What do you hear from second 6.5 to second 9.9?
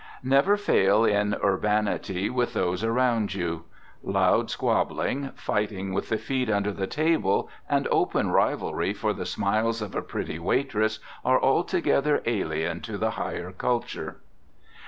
the table, and open rivalry for the smiles